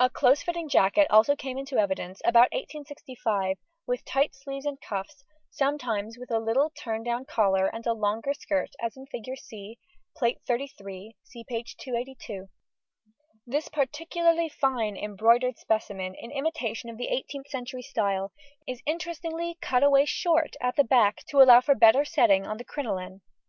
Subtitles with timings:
[0.00, 4.80] A close fitting jacket also came into evidence till about 1865 with tight sleeves and
[4.80, 9.38] cuffs, sometimes with a little turn down collar and a longer skirt as in Fig.
[9.38, 9.78] C,
[10.16, 11.64] Plate XXXIII (see p.
[11.78, 12.48] 282).
[13.46, 18.32] This particularly fine embroidered specimen, in imitation of the 18th century style,
[18.66, 22.64] is interestingly cut away short at the back to allow for better setting on the
[22.64, 23.20] crinoline.